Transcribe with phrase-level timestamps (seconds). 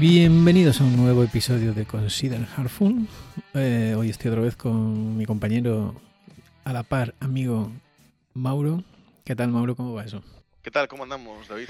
[0.00, 3.08] Bienvenidos a un nuevo episodio de Consider Heartful.
[3.54, 6.00] Eh, hoy estoy otra vez con mi compañero
[6.62, 7.72] a la par, amigo
[8.32, 8.84] Mauro.
[9.24, 9.74] ¿Qué tal, Mauro?
[9.74, 10.22] ¿Cómo va eso?
[10.62, 10.86] ¿Qué tal?
[10.86, 11.66] ¿Cómo andamos, David?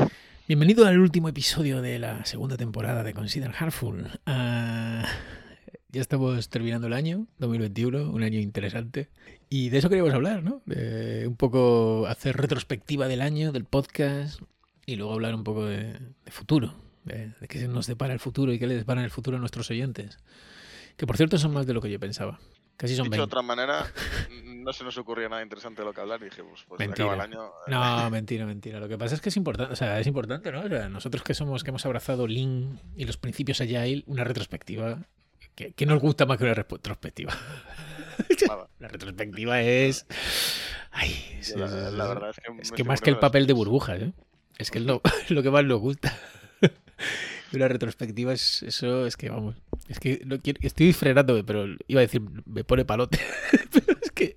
[0.46, 4.10] Bienvenido al último episodio de la segunda temporada de Consider Heartful.
[4.26, 5.06] Ah,
[5.90, 9.08] ya estamos terminando el año 2021, un año interesante.
[9.48, 10.60] Y de eso queríamos hablar, ¿no?
[10.66, 14.42] Un poco hacer retrospectiva del año, del podcast,
[14.84, 16.74] y luego hablar un poco de, de futuro,
[17.08, 19.70] de, de qué nos depara el futuro y qué les depara el futuro a nuestros
[19.70, 20.18] oyentes.
[20.96, 22.38] Que por cierto son más de lo que yo pensaba.
[22.76, 23.24] Casi son Dicho de 20.
[23.24, 23.86] otra manera,
[24.44, 27.06] no se nos ocurría nada interesante de lo que hablar y dijimos, pues Mentira.
[27.08, 27.44] acaba el año.
[27.46, 28.78] eh, No, mentira, mentira.
[28.78, 30.60] Lo que pasa es que es importante, o sea, es importante, ¿no?
[30.62, 35.06] O sea, nosotros que somos, que hemos abrazado Lean y los principios Agile, una retrospectiva,
[35.56, 37.32] que, que nos gusta más que una retrospectiva.
[38.48, 38.68] nada.
[38.78, 40.06] La retrospectiva es.
[40.92, 42.62] Ay, sí, la, la verdad es que.
[42.62, 44.12] Es que más que el papel de burbujas, ¿eh?
[44.56, 46.16] Es que es lo, lo que más nos gusta.
[47.52, 49.56] Una retrospectiva es eso, es que vamos.
[49.88, 53.18] Es que no quiero- estoy frenándome, pero iba a decir, me pone palote.
[53.72, 54.34] pero es que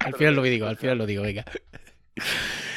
[0.00, 1.44] al final lo digo, al final lo digo, venga.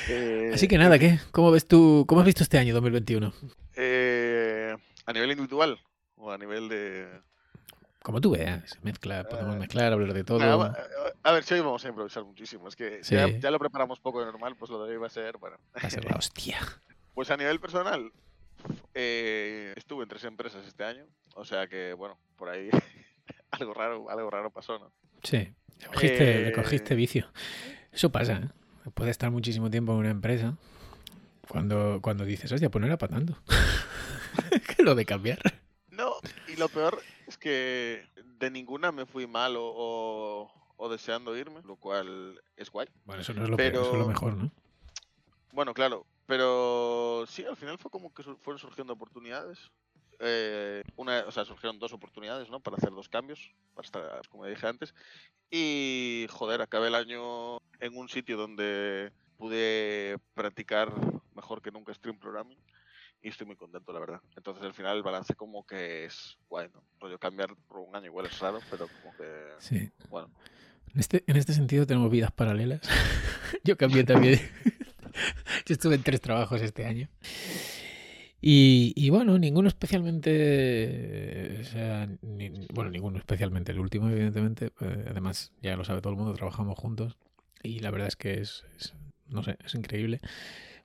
[0.09, 1.19] Eh, Así que nada, ¿qué?
[1.31, 3.33] ¿Cómo ves tú, cómo has visto este año 2021?
[3.75, 5.79] eh, a nivel individual
[6.15, 7.07] o a nivel de.
[8.01, 10.41] Como tú veas, mezcla, podemos Eh, mezclar, hablar de todo.
[11.23, 12.67] A ver, si hoy vamos a improvisar muchísimo.
[12.69, 13.15] Es que Sí.
[13.15, 15.37] ya, ya lo preparamos poco de normal, pues lo de hoy va a ser.
[15.37, 16.57] Bueno, Va a ser la hostia.
[17.13, 18.11] pues a nivel personal,
[18.93, 21.05] eh, estuve en tres empresas este año.
[21.35, 22.69] O sea que, bueno, por ahí
[23.51, 24.91] algo raro, algo raro pasó, ¿no?
[25.23, 25.37] Sí,
[25.79, 27.31] le cogiste, le Eh, cogiste vicio.
[27.91, 28.89] Eso pasa, ¿eh?
[28.93, 30.57] Puedes estar muchísimo tiempo en una empresa
[31.47, 33.37] cuando, cuando dices, hostia, pues no era para tanto.
[34.75, 35.39] que lo de cambiar.
[35.91, 36.13] No,
[36.47, 38.05] y lo peor es que
[38.39, 42.87] de ninguna me fui mal o, o- o deseando irme, lo cual es guay.
[43.05, 44.51] Bueno, eso no es lo peor, eso es lo mejor, ¿no?
[45.51, 49.71] Bueno, claro, pero sí, al final fue como que su- fueron surgiendo oportunidades.
[50.19, 52.59] Eh, una, o sea, surgieron dos oportunidades, ¿no?
[52.59, 54.93] Para hacer dos cambios, para estar, como dije antes.
[55.49, 60.91] Y, joder, acabé el año en un sitio donde pude practicar
[61.35, 62.57] mejor que nunca stream programming.
[63.21, 64.21] Y estoy muy contento, la verdad.
[64.35, 66.83] Entonces, al final, el balance como que es guay, ¿no?
[66.99, 69.25] Rollo cambiar por un año igual es raro, pero como que,
[69.59, 69.89] Sí.
[70.09, 70.29] bueno.
[70.93, 72.81] En este, en este sentido tenemos vidas paralelas.
[73.63, 74.39] Yo cambié también.
[75.67, 77.09] Yo estuve en tres trabajos este año.
[78.39, 81.63] Y, bueno, ninguno especialmente.
[82.21, 83.71] ni- bueno, ninguno especialmente.
[83.73, 84.71] El último, evidentemente.
[84.79, 87.17] eh, además, ya lo sabe todo el mundo, trabajamos juntos.
[87.63, 88.63] Y la verdad es que es,
[89.27, 90.19] no sé, es increíble.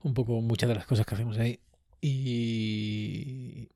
[0.03, 1.61] Un poco muchas de las cosas que hacemos ahí.
[2.01, 3.69] Y,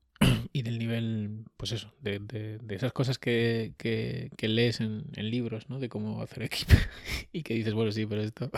[0.51, 5.05] y del nivel, pues eso, de, de- de esas cosas que, que- que lees en,
[5.15, 5.79] en libros, ¿no?
[5.79, 6.73] De cómo hacer equipo
[7.31, 8.51] y que dices, bueno, sí, pero esto...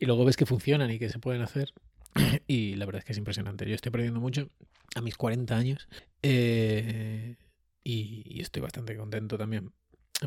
[0.00, 1.72] y luego ves que funcionan y que se pueden hacer.
[2.48, 3.68] y la verdad es que es impresionante.
[3.68, 4.48] Yo estoy perdiendo mucho
[4.96, 5.88] a mis 40 años
[6.22, 7.36] eh,
[7.84, 9.72] y, y estoy bastante contento también.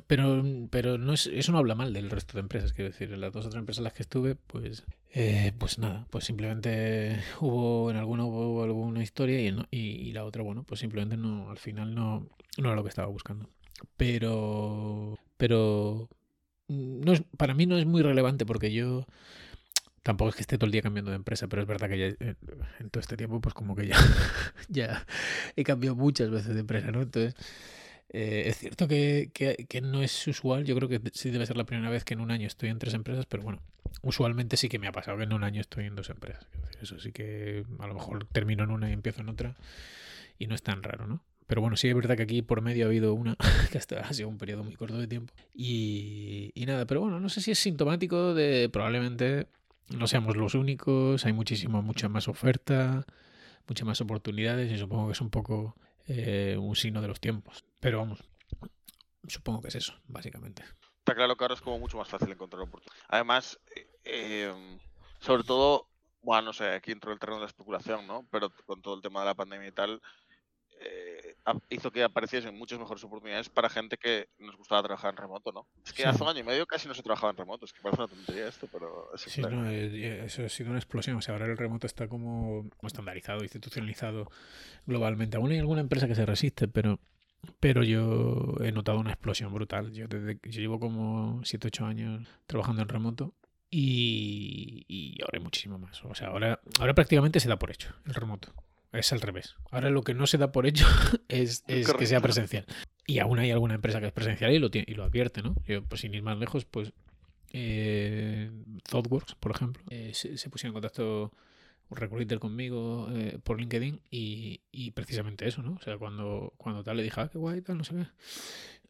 [0.08, 3.22] Pero, pero no es, eso no habla mal del resto de empresas, quiero decir, en
[3.22, 7.92] las dos otras empresas en las que estuve, pues, eh, pues nada, pues simplemente hubo,
[7.92, 11.52] en alguna hubo alguna historia y, en y, y la otra, bueno, pues simplemente no,
[11.52, 13.50] al final no, no era lo que estaba buscando.
[13.96, 16.10] Pero, pero
[16.68, 19.06] no es, para mí no es muy relevante porque yo
[20.04, 22.06] tampoco es que esté todo el día cambiando de empresa, pero es verdad que ya,
[22.08, 22.36] eh,
[22.80, 23.98] en todo este tiempo, pues como que ya,
[24.70, 25.06] ya
[25.56, 27.02] he cambiado muchas veces de empresa, ¿no?
[27.02, 27.36] Entonces,
[28.10, 31.66] eh, es cierto que, que- no es usual, yo creo que sí debe ser la
[31.66, 33.62] primera vez que en un año estoy en tres empresas, pero bueno,
[34.02, 36.46] usualmente sí que me ha pasado que en un año estoy en dos empresas.
[36.82, 39.56] Eso sí que a lo mejor termino en una y empiezo en otra
[40.40, 41.24] y no es tan raro, ¿no?
[41.48, 43.36] Pero bueno, sí es verdad que aquí por medio ha habido una,
[43.72, 45.34] que hasta ha sido un periodo muy corto de tiempo.
[45.54, 49.48] Y, y nada, pero bueno, no sé si es sintomático de probablemente
[49.90, 53.06] no seamos los únicos, hay muchísima, mucha más oferta,
[53.68, 55.76] muchas más oportunidades y supongo que es un poco
[56.08, 57.66] eh, un signo de los tiempos.
[57.80, 58.24] Pero vamos,
[59.28, 60.64] supongo que es eso, básicamente.
[61.00, 63.06] Está claro que ahora es como mucho más fácil encontrar oportunidades.
[63.10, 63.60] Además,
[64.06, 64.54] eh,
[65.20, 65.88] sobre todo,
[66.22, 68.26] bueno, no sé, aquí entró el terreno de la especulación, ¿no?
[68.32, 70.02] Pero con todo el tema de la pandemia y tal,
[70.86, 71.36] eh,
[71.70, 75.68] hizo que apareciesen muchas mejores oportunidades para gente que nos gustaba trabajar en remoto, ¿no?
[75.86, 76.08] Es que Sí.
[76.08, 78.08] hace un año y medio casi no se trabajaba en remoto, es que parece una
[78.10, 79.58] tontería esto, pero es Sí, claro.
[79.58, 81.18] no, eh, eso ha sido una explosión.
[81.18, 84.30] O sea, ahora el remoto está como estandarizado, institucionalizado
[84.86, 85.38] globalmente.
[85.38, 87.00] Aún hay alguna empresa que se resiste, pero,
[87.60, 89.92] pero yo he notado una explosión brutal.
[89.92, 93.34] Yo, desde, yo llevo como 7, 8 años trabajando en remoto
[93.70, 96.04] y, y ahora hay muchísimo más.
[96.06, 98.54] O sea, ahora, ahora prácticamente se da por hecho el remoto.
[98.94, 99.56] Es al revés.
[99.72, 100.86] Ahora lo que no se da por hecho
[101.28, 102.66] es, es que sea presencial.
[103.06, 105.56] Y aún hay alguna empresa que es presencial y lo, tiene, y lo advierte, ¿no?
[105.68, 106.94] Yo, pues sin ir más lejos, pues
[107.52, 108.52] eh,
[108.90, 111.32] ThoughtWorks, por ejemplo, eh, se, se pusieron en contacto
[111.90, 115.74] un recruiter conmigo eh, por LinkedIn y, y, precisamente eso, ¿no?
[115.74, 117.96] O sea, cuando, cuando tal le dije, ah, qué guay, tal, no sé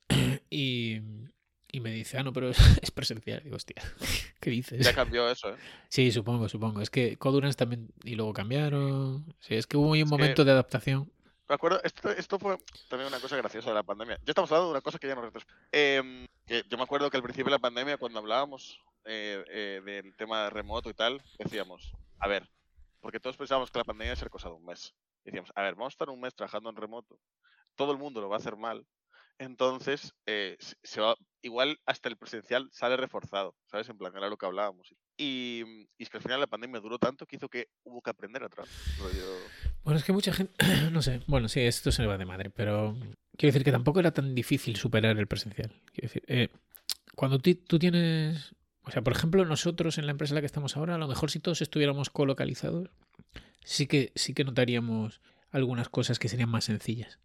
[0.10, 0.42] qué.
[0.50, 1.02] y,
[1.74, 3.42] y me dice, ah, no, pero es, presencial.
[3.44, 3.84] Digo, hostia,
[4.40, 4.86] ¿qué dices?
[4.86, 5.58] Ya cambió eso, ¿eh?
[5.90, 6.82] Sí, supongo, supongo.
[6.82, 9.36] Es que Codurance también, y luego cambión.
[9.40, 11.12] Sí, es que hubo un momento de adaptación.
[11.50, 14.18] Me acuerdo, esto, esto, fue también una cosa graciosa de la pandemia.
[14.18, 15.30] Ya estamos hablando de una cosa que ya no
[15.72, 16.30] eh,
[16.70, 20.50] Yo me acuerdo que al principio de la pandemia, cuando hablábamos eh, eh, del tema
[20.52, 22.48] remoto y tal, decíamos, a ver,
[23.02, 24.94] porque todos pensábamos que la pandemia iba a ser cosa de un mes.
[25.26, 27.20] Decíamos, a ver, vamos a estar un mes trabajando en remoto,
[27.76, 28.86] todo el mundo lo va a hacer mal,
[29.40, 33.90] entonces, eh, se va, igual hasta el presencial sale reforzado, ¿sabes?
[33.90, 34.94] En plan, era lo que hablábamos.
[35.18, 35.64] Y,
[35.98, 38.44] y, es que al final la pandemia duró tanto que hizo que hubo que aprender
[38.44, 38.70] atrás.
[39.84, 40.54] Bueno, es que mucha gente,
[40.92, 42.96] no sé, bueno, sí, esto se le va de madre, pero
[43.38, 45.70] quiero decir que tampoco era tan difícil superar el presencial.
[45.92, 46.50] Quiero decir, eh,
[47.16, 50.78] cuando tú tienes, o sea, por ejemplo, nosotros en la empresa en la que estamos
[50.78, 52.90] ahora, a lo mejor si todos estuviéramos colocalizados,
[53.64, 55.22] sí que, sí que notaríamos
[55.52, 57.20] algunas cosas que serían más sencillas.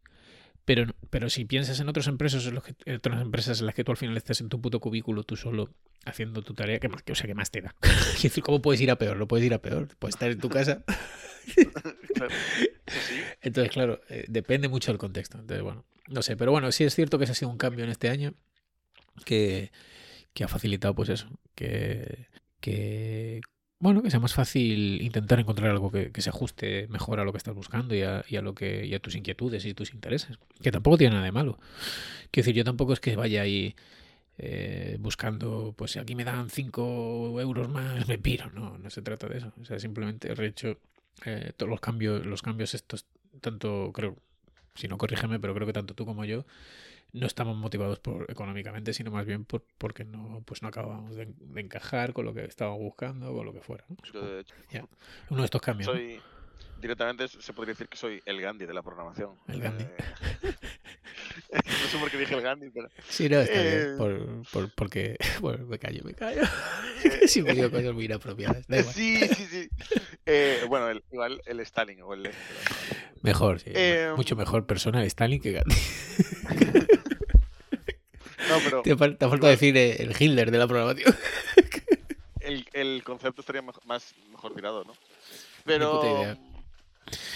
[0.69, 2.59] Pero, pero si piensas en otras empresas, en,
[2.95, 5.71] otras empresas en las que tú al final estás en tu puto cubículo tú solo
[6.05, 7.75] haciendo tu tarea, ¿qué más, o sea, ¿qué más te da?
[8.23, 9.17] decir, ¿cómo puedes ir a peor?
[9.17, 10.85] No puedes ir a peor, puedes estar en tu casa.
[13.41, 15.39] Entonces, claro, eh, depende mucho del contexto.
[15.39, 17.87] Entonces, bueno, no sé, pero bueno, sí es cierto que ese ha sido un cambio
[17.87, 18.35] en este año
[19.25, 19.73] que,
[20.35, 22.27] que ha facilitado, pues eso, que,
[22.61, 23.41] que
[23.81, 27.39] bueno, que sea más fácil intentar encontrar algo que, se ajuste mejor a lo que
[27.39, 30.39] estás buscando y a, lo que y a tus inquietudes y tus intereses.
[30.61, 31.59] Que tampoco tiene nada de malo.
[32.31, 33.77] Quiero decir, yo tampoco es que vaya ahí
[34.37, 38.51] eh, buscando, pues si aquí me dan 5 euros más, me piro.
[38.51, 39.53] No, no se trata de eso.
[39.61, 40.79] O sea, simplemente he hecho
[41.25, 43.07] eh, todos los cambios, los cambios estos,
[43.41, 44.17] tanto creo,
[44.79, 46.45] si no corrígeme, pero creo que tanto tú como yo
[47.13, 51.29] no estamos motivados por económicamente, sino más bien por, porque no, pues no acabamos de,
[51.57, 53.85] encajar con lo que estábamos buscando, con lo que fuera.
[55.31, 55.87] Uno de estos cambios.
[55.87, 56.21] Soy,
[56.81, 59.33] Directamente se podría decir que soy el Gandhi de la programación.
[59.49, 59.85] El Gandhi.
[59.85, 60.55] Eh,
[61.89, 62.89] sé por qué dije el Gandhi, pero.
[63.09, 63.75] Sí, no, está bien.
[63.75, 65.17] Eh, por, por, porque.
[65.41, 66.43] Bueno, me callo, me callo.
[67.45, 68.67] me digo cosas muy inapropiadas.
[68.95, 69.71] Sí, sí, sí.
[70.69, 72.31] bueno, el, igual el Stalin o el.
[73.23, 73.73] Mejor, sí.
[74.17, 75.77] Mucho mejor persona el Stalin que Gandhi.
[78.49, 78.83] No, pero.
[78.83, 81.15] Te, falta, falta decir eh, el Hitler de la programación.
[82.41, 84.95] El, el concepto estaría más mejor tirado, ¿no?
[85.65, 86.37] Pero.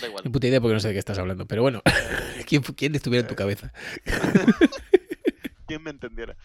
[0.01, 0.25] Da igual.
[0.25, 1.47] Ni puta idea porque no sé de qué estás hablando.
[1.47, 1.83] Pero bueno,
[2.47, 3.73] ¿quién, quién estuviera en tu cabeza?
[5.67, 6.37] ¿Quién me entendiera?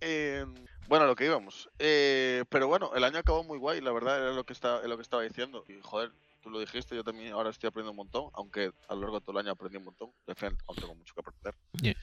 [0.00, 0.44] Eh,
[0.88, 1.70] bueno, lo que íbamos.
[1.78, 4.96] Eh, pero bueno, el año acabó muy guay, la verdad, era lo que, está, lo
[4.96, 5.64] que estaba diciendo.
[5.68, 6.12] Y joder,
[6.42, 9.24] tú lo dijiste, yo también ahora estoy aprendiendo un montón, aunque a lo largo de
[9.24, 10.10] todo el año aprendí un montón.
[10.26, 11.96] De frente, aún tengo mucho que aprender.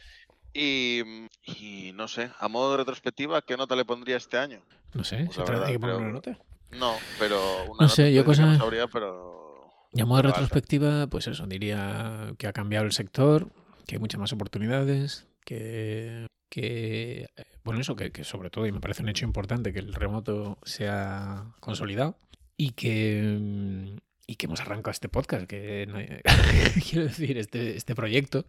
[0.53, 1.03] Y,
[1.43, 4.61] y, no sé, a modo de retrospectiva, ¿qué nota le pondría este año?
[4.93, 6.39] No sé, pues ¿se hay que poner una nota?
[6.71, 8.45] No, pero una no sé, yo cosa...
[8.45, 9.48] no sabría, pero...
[9.91, 13.49] Y a modo de retrospectiva, pues eso, diría que ha cambiado el sector,
[13.87, 17.27] que hay muchas más oportunidades, que, que
[17.63, 20.59] bueno, eso, que, que sobre todo, y me parece un hecho importante, que el remoto
[20.63, 22.17] se ha consolidado
[22.55, 23.97] y que
[24.29, 25.87] y que hemos arrancado este podcast, que
[26.87, 28.45] quiero decir, este, este proyecto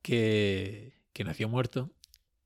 [0.00, 1.90] que, que nació muerto.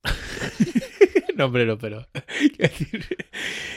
[1.37, 2.06] no, hombre, no, pero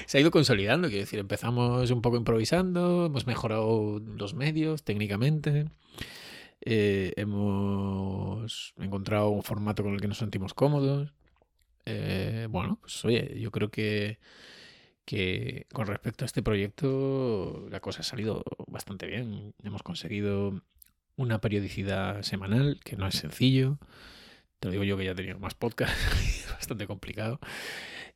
[0.10, 0.88] se ha ido consolidando.
[0.88, 5.70] Quiero decir, empezamos un poco improvisando, hemos mejorado los medios técnicamente.
[6.62, 11.14] Eh, hemos encontrado un formato con el que nos sentimos cómodos.
[11.86, 14.18] Eh, bueno, pues oye, yo creo que,
[15.06, 19.54] que con respecto a este proyecto la cosa ha salido bastante bien.
[19.64, 20.64] Hemos conseguido
[21.18, 23.78] una periodicidad semanal, que no es sencillo.
[24.60, 27.40] Te lo digo yo que ya he tenido más podcast, es bastante complicado.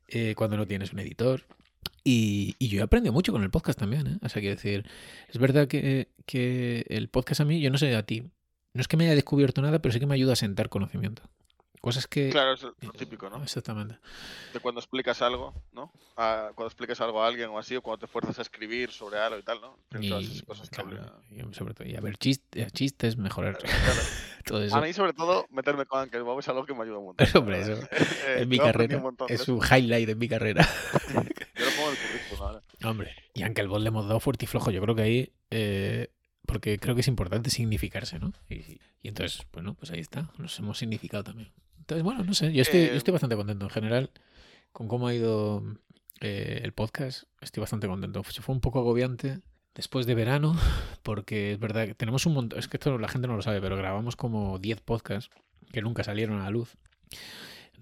[0.07, 1.45] Eh, cuando no tienes un editor.
[2.03, 4.17] Y, yo he aprendido mucho con el podcast también, ¿eh?
[4.21, 4.85] O sea, quiero decir,
[5.29, 8.23] es verdad que, que el podcast a mí, yo no sé a ti,
[8.73, 11.23] no es que me haya descubierto nada, pero sí que me ayuda a sentar conocimiento.
[11.83, 12.29] Cosas que...
[12.29, 13.43] Claro, es lo típico, ¿no?
[13.43, 13.99] Exactamente.
[14.53, 15.91] De cuando explicas algo, ¿no?
[16.15, 19.37] cuando explicas algo a alguien o así, o cuando te fuerzas a escribir sobre algo
[19.37, 19.77] y tal, ¿no?
[19.99, 20.07] Y,
[21.51, 23.57] sobre todo, y a ver chistes, chistes mejorar
[24.45, 24.77] todo eso.
[24.77, 27.27] A mí, sobre todo, meterme con Ankel Bob es algo que me ayuda un montón.
[27.35, 27.77] Hombre, eso.
[28.37, 29.03] en mi carrera.
[29.27, 30.65] es un highlight en mi carrera.
[31.93, 32.61] El currículum ahora.
[32.83, 34.71] Hombre, y Ankel Bob le hemos dado fuerte y flojo.
[34.71, 35.33] Yo creo que ahí...
[35.51, 36.09] Eh,
[36.45, 38.33] porque creo que es importante significarse, ¿no?
[38.49, 38.55] Y,
[39.01, 41.53] y, entonces, bueno, pues ahí está, nos hemos significado también.
[41.79, 44.11] Entonces, bueno, no sé, yo estoy, estoy eh, bastante contento en general
[44.73, 45.63] con cómo ha ido
[46.21, 47.23] eh, el podcast.
[47.41, 48.23] Estoy bastante contento.
[48.29, 49.39] Se fue un poco agobiante
[49.75, 50.55] después de verano,
[51.03, 53.59] porque es verdad que tenemos un montón, es que esto la gente no lo sabe,
[53.59, 55.29] pero grabamos como 10 podcasts
[55.71, 56.77] que nunca salieron a la luz.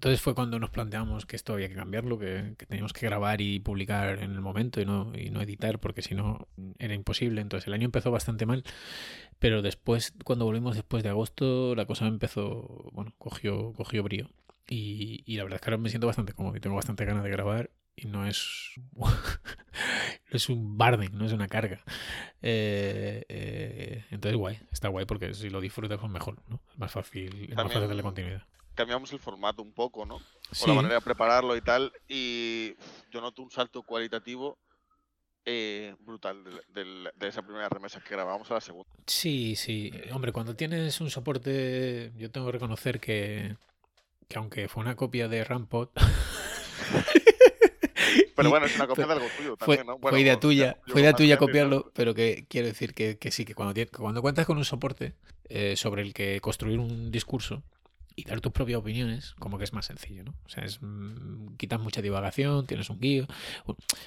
[0.02, 3.40] Entonces fue cuando nos planteamos que esto había que cambiarlo, que, que teníamos que grabar
[3.40, 6.48] y publicar en el momento y no, y no editar, porque si no
[6.80, 7.40] era imposible.
[7.40, 8.64] Entonces el año empezó bastante mal,
[9.38, 14.28] pero después, cuando volvimos después de agosto, la cosa empezó, bueno, cogió, cogió brío.
[14.68, 17.22] Y, y la verdad es que ahora me siento bastante cómodo y tengo bastante ganas
[17.22, 18.72] de grabar y no es
[20.30, 21.84] es un barden, no es una carga.
[22.42, 26.60] Eh, eh, entonces guay, está guay porque si lo disfrutas pues mejor, ¿no?
[26.72, 28.42] Es más fácil, es más fácil darle continuidad.
[28.74, 30.18] Cambiamos el formato un poco, ¿no?
[30.18, 31.92] Por Sí, la manera de prepararlo y tal.
[32.08, 32.74] Y
[33.10, 34.58] yo noto un salto cualitativo
[35.44, 38.90] eh, brutal de, esa primera remesa que grabamos a la segunda.
[39.06, 39.90] sí, sí.
[40.12, 43.56] Hombre, cuando tienes un soporte, yo tengo que reconocer que,
[44.28, 45.90] que aunque fue una copia de Rampot,
[48.36, 49.92] Pero bueno, es una copia fue- de algo tuyo fue, también, ¿no?
[49.94, 51.92] fue Bueno, idea o- tuya, fue idea tuya copiarlo, ¿no?
[51.94, 55.14] pero que quiero decir que, que sí, que cuando, cuando cuentas con un soporte
[55.48, 57.62] eh, sobre el que construir un discurso
[58.16, 60.34] y dar tus propias opiniones, como que es más sencillo, ¿no?
[60.44, 63.26] O sea, es, mm, quitas mucha divagación, tienes un guío.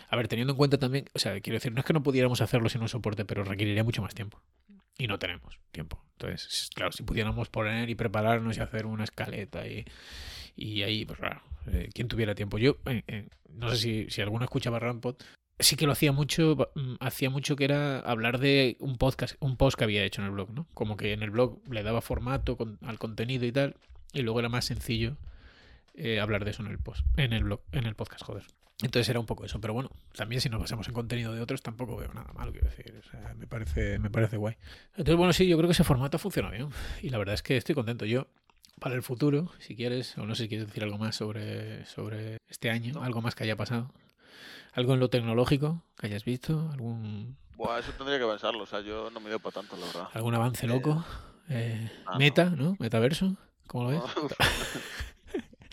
[0.09, 2.41] A ver, teniendo en cuenta también, o sea, quiero decir, no es que no pudiéramos
[2.41, 4.41] hacerlo sin un soporte, pero requeriría mucho más tiempo.
[4.97, 6.03] Y no tenemos tiempo.
[6.13, 9.85] Entonces, claro, si pudiéramos poner y prepararnos y hacer una escaleta y,
[10.55, 12.57] y ahí, pues claro, eh, quien tuviera tiempo.
[12.57, 15.23] Yo, eh, eh, no sé si, si alguno escuchaba Rampot,
[15.59, 19.57] sí que lo hacía mucho, mm, hacía mucho que era hablar de un podcast, un
[19.57, 20.67] post que había hecho en el blog, ¿no?
[20.73, 23.75] Como que en el blog le daba formato al contenido y tal,
[24.15, 25.17] y luego era más sencillo
[25.93, 28.43] eh, hablar de eso en el post, en el blog, en el podcast, joder.
[28.81, 31.61] Entonces era un poco eso, pero bueno, también si nos basamos en contenido de otros
[31.61, 34.57] tampoco veo nada malo, quiero decir, o sea, me parece, me parece guay.
[34.97, 36.67] Entonces, bueno, sí, yo creo que ese formato funciona bien
[37.01, 38.03] y la verdad es que estoy contento.
[38.05, 38.27] Yo,
[38.81, 42.37] para el futuro, si quieres, o no sé si quieres decir algo más sobre, sobre
[42.49, 43.93] este año, algo más que haya pasado,
[44.73, 48.63] algo en lo tecnológico que hayas visto, algún, Buah, eso tendría que pensarlo.
[48.63, 50.09] O sea, yo no me dio para tanto, la verdad.
[50.13, 51.05] algún avance Eh, loco,
[51.47, 52.19] Eh, ah, no.
[52.19, 52.75] meta, ¿no?
[52.79, 54.01] Metaverso, ¿cómo lo ves?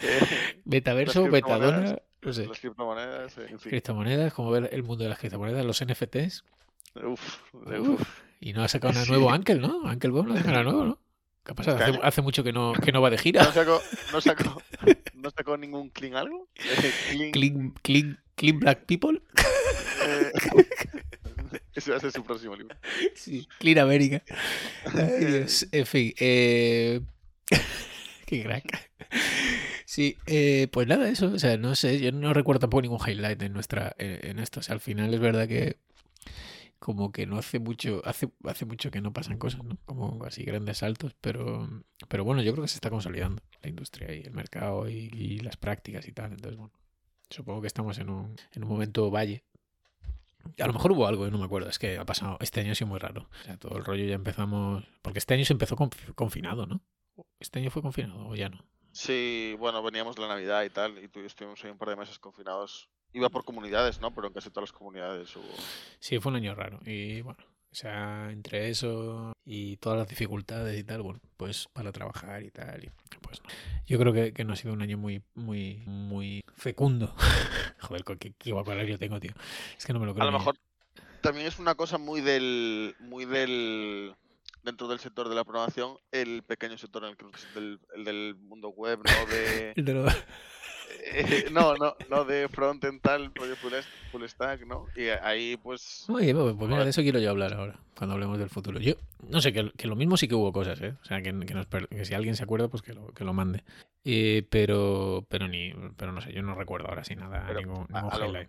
[0.64, 2.46] Metaverso, Metadona, no sé.
[2.46, 3.70] Las criptomonedas, en fin.
[3.70, 6.44] Criptomonedas, como ver el mundo de las criptomonedas, los NFTs.
[6.94, 8.00] Uf, de- Uf.
[8.00, 8.08] uf.
[8.40, 9.10] Y no ha sacado Sí.
[9.10, 9.86] nuevo Ankel, ¿no?
[9.86, 10.98] Ankel Bomb no ha sacado nada nuevo, ¿no?
[11.44, 11.78] ¿Qué ha pasado?
[11.84, 13.42] ¿Este Hace, mucho que no, que no va de gira.
[13.42, 13.82] ¿No sacó,
[14.12, 14.62] no sacó,
[15.14, 16.48] no sacó ningún clean algo?
[16.54, 19.20] Eh, clean, Clean, clean, clean Black People.
[20.06, 20.32] eh,
[21.74, 22.76] ese va a ser su próximo libro.
[23.16, 23.78] Sí, Clean.
[23.90, 25.66] Ay, Dios.
[25.72, 26.12] En fin.
[26.18, 27.00] Eh...
[28.26, 28.90] Qué crack.
[29.84, 31.26] Sí, eh, pues nada, eso.
[31.26, 34.60] O sea, no sé, yo no recuerdo tampoco ningún highlight en nuestra, en, esto.
[34.60, 35.78] O sea, al final es verdad que
[36.78, 39.78] como que no hace mucho, hace, hace mucho que no pasan cosas, ¿no?
[39.84, 41.68] Como así grandes saltos, pero,
[42.08, 45.56] pero bueno, yo creo que se está consolidando la industria y el mercado y, las
[45.56, 46.32] prácticas y tal.
[46.32, 46.72] Entonces, bueno,
[47.30, 49.44] supongo que estamos en un, en un momento valle.
[50.58, 51.68] A lo mejor hubo algo, no me acuerdo.
[51.68, 52.36] Es que ha pasado.
[52.40, 53.28] Este año ha sido muy raro.
[53.42, 54.84] O sea, todo el rollo ya empezamos.
[55.02, 56.82] Porque este año se empezó conf- confinado, ¿no?
[57.42, 58.64] ¿Este año fue confinado o ya no?
[58.92, 62.18] Sí, bueno, veníamos de la Navidad y tal, y estuvimos ahí un par de meses
[62.18, 62.88] confinados.
[63.12, 64.14] Iba por comunidades, ¿no?
[64.14, 65.48] Pero en casi todas las comunidades hubo...
[65.98, 66.78] Sí, fue un año raro.
[66.86, 71.90] Y bueno, o sea, entre eso y todas las dificultades y tal, bueno, pues para
[71.90, 73.48] trabajar y tal, y pues no.
[73.86, 77.14] Yo creo que, que no ha sido un año muy, muy, muy fecundo.
[77.80, 79.32] Joder, qué, qué vocabulario tengo, tío.
[79.76, 80.28] Es que no me lo creo.
[80.28, 80.56] A lo mejor
[81.22, 82.94] también es una cosa muy del...
[83.00, 84.14] Muy del...
[84.62, 88.36] Dentro del sector de la programación, el pequeño sector en el que del, el del
[88.36, 89.26] mundo web, ¿no?
[89.26, 89.72] De...
[89.82, 90.12] De
[91.04, 93.72] eh, no, no, no de frontend tal, rollo full,
[94.12, 94.86] full stack, ¿no?
[94.94, 96.04] Y ahí pues...
[96.08, 96.84] Oye, pues mira, Joder.
[96.84, 98.78] de eso quiero yo hablar ahora, cuando hablemos del futuro.
[98.78, 98.94] Yo,
[99.28, 100.94] no sé, que, que lo mismo sí que hubo cosas, ¿eh?
[101.02, 103.32] O sea, que, que, nos que si alguien se acuerda, pues que lo, que lo
[103.32, 103.64] mande.
[104.04, 107.86] Eh, pero, pero ni, pero no sé, yo no recuerdo ahora sí nada, Pero ningún,
[107.92, 108.48] a- ningún a lo- highlight.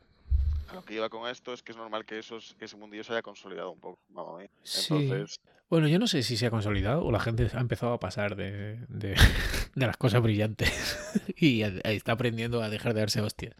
[0.73, 3.13] A lo que iba con esto es que es normal que, esos, ese mundillo se
[3.13, 4.49] haya consolidado un poco, mamá mía.
[4.63, 4.93] Sí.
[4.93, 5.39] Entonces,
[5.69, 8.35] Bueno, yo no sé si se ha consolidado o la gente ha empezado a pasar
[8.35, 9.15] de, de,
[9.75, 10.97] de las cosas brillantes
[11.37, 13.55] y a- a- está aprendiendo a dejar de darse hostias.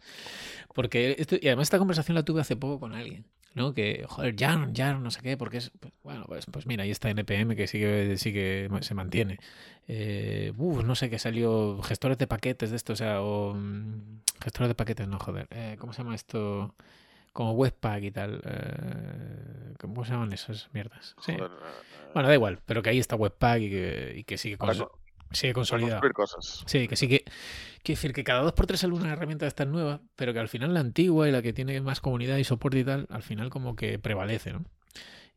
[0.74, 3.74] Porque esto, y además esta conversación la tuve hace poco con alguien, ¿no?
[3.74, 6.90] Que, joder, ya, ya no sé qué, porque es, pues, bueno, pues, pues mira, ahí
[6.90, 9.38] está NPM que sí que, sí que se mantiene.
[9.86, 14.20] Eh, uf, no sé qué salió, gestores de paquetes de esto, o sea, o mm,
[14.42, 16.74] gestores de paquetes, no, joder, eh, ¿cómo se llama esto?
[17.34, 18.40] Como Webpack y tal.
[18.44, 21.14] eh, ¿Cómo se llaman esas mierdas?
[21.20, 21.32] Sí.
[21.32, 24.56] joder, eh, Bueno, da igual, pero que ahí está Webpack y que, y que sigue,
[24.56, 24.98] conso- co-
[25.32, 26.00] sigue consolidado.
[26.14, 26.62] cosas.
[26.66, 27.24] Sí, que sí que.
[27.82, 30.38] Quiero decir que cada dos por tres sale una herramienta de estas nuevas, pero que
[30.38, 33.22] al final la antigua y la que tiene más comunidad y soporte y tal, al
[33.22, 34.64] final como que prevalece, ¿no?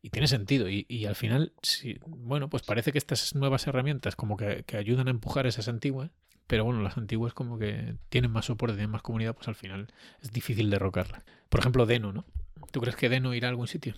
[0.00, 0.68] Y tiene sentido.
[0.70, 4.76] Y, y al final, sí, bueno, pues parece que estas nuevas herramientas como que, que
[4.76, 6.10] ayudan a empujar esas antiguas,
[6.48, 9.86] pero bueno, las antiguas como que tienen más soporte, tienen más comunidad, pues al final
[10.20, 11.22] es difícil derrocarlas.
[11.48, 12.24] Por ejemplo, Deno, ¿no?
[12.72, 13.94] ¿Tú crees que Deno irá a algún sitio?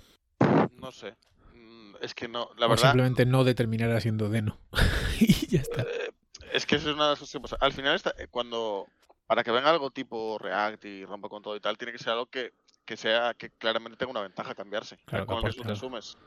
[0.76, 1.14] No sé.
[1.54, 2.82] Mm, Es que no, la o verdad.
[2.90, 4.58] simplemente no determinará siendo Deno.
[5.20, 5.82] y ya está.
[5.82, 6.10] eh,
[6.52, 7.56] Es que eso es una de las cosas.
[7.60, 8.86] Al final, está, eh, cuando
[9.26, 12.10] para que venga algo tipo React y rompa con todo y tal, tiene que ser
[12.14, 12.52] algo que,
[12.84, 14.98] que sea que claramente tenga una ventaja cambiarse.
[15.04, 16.18] Claro, con que lo que tú te asumes.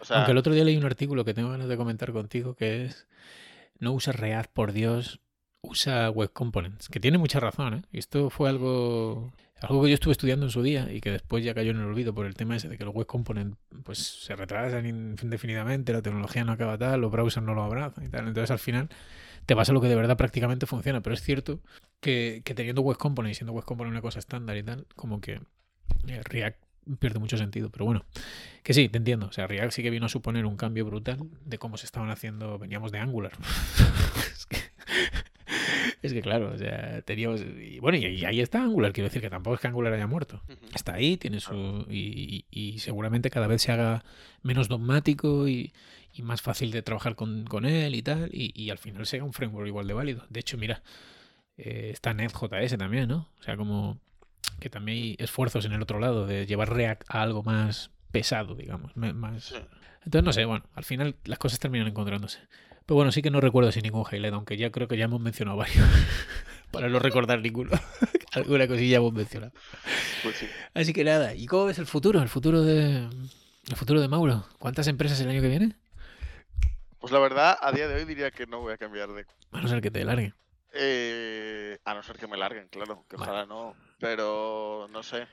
[0.00, 2.54] O sea, Aunque el otro día leí un artículo que tengo ganas de comentar contigo
[2.54, 3.08] que es
[3.80, 5.20] no usa React, por Dios,
[5.64, 7.82] usa Web Components, que tiene mucha razón, ¿eh?
[7.92, 11.54] Esto fue algo algo que yo estuve estudiando en su día y que después ya
[11.54, 14.36] cayó en el olvido por el tema ese de que los Web Components pues se
[14.36, 18.28] retrasan indefinidamente, la tecnología no acaba tal, los browsers no lo abrazan y tal.
[18.28, 18.88] Entonces al final
[19.46, 21.60] te pasa lo que de verdad prácticamente funciona, pero es cierto
[22.00, 25.20] que, que teniendo Web Components y siendo Web Component una cosa estándar y tal, como
[25.20, 25.40] que
[26.08, 26.62] eh, React
[26.98, 28.04] pierde mucho sentido, pero bueno,
[28.62, 29.26] que sí, te entiendo.
[29.26, 32.10] O sea, React sí que vino a suponer un cambio brutal de cómo se estaban
[32.10, 33.32] haciendo, veníamos de Angular.
[34.32, 34.58] es, que,
[36.06, 37.40] es que claro, o sea, teníamos...
[37.42, 40.06] Y bueno, y, y ahí está Angular, quiero decir que tampoco es que Angular haya
[40.06, 40.42] muerto.
[40.74, 41.86] Está ahí, tiene su...
[41.90, 44.04] Y, y- y seguramente cada vez se haga
[44.42, 45.72] menos dogmático y,
[46.22, 49.66] más fácil de trabajar con, con él y tal, y, al final sea un framework
[49.66, 50.24] igual de válido.
[50.30, 50.82] De hecho, mira,
[51.56, 53.28] eh, está Nest.js también, ¿no?
[53.40, 53.98] O sea, como
[54.60, 58.54] que también hay esfuerzos en el otro lado de llevar React a algo más pesado,
[58.54, 59.54] digamos, más...
[60.04, 62.38] Entonces, no sé, bueno, al final las cosas terminan encontrándose.
[62.86, 65.20] Pero bueno, sí que no recuerdo sin ningún highlight, aunque ya creo que ya hemos
[65.20, 65.86] mencionado varios.
[66.70, 67.70] Para no recordar ninguno.
[68.32, 69.52] Alguna cosilla hemos mencionado.
[70.22, 70.46] Pues sí.
[70.74, 72.20] Así que nada, ¿y cómo ves el futuro?
[72.20, 73.08] El futuro de.
[73.68, 74.44] El futuro de Mauro.
[74.58, 75.76] ¿Cuántas empresas el año que viene?
[76.98, 79.24] Pues la verdad, a día de hoy diría que no voy a cambiar de.
[79.52, 80.34] A no ser que te largue.
[80.72, 83.74] Eh, a no ser que me larguen, claro, que ojalá no.
[84.00, 85.26] Pero no sé.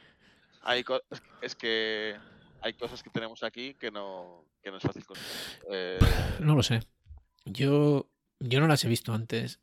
[0.62, 2.16] Hay co- es- es que
[2.62, 5.32] hay cosas que tenemos aquí que no, que no es fácil conseguir.
[5.72, 5.98] Eh,
[6.40, 6.82] No lo sé.
[7.46, 9.60] Yo, yo no las he visto antes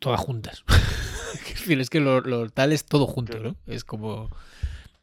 [0.00, 0.64] todas juntas.
[1.68, 3.56] Es que lo, lo tal es todo junto, ¿no?
[3.66, 4.30] Es como.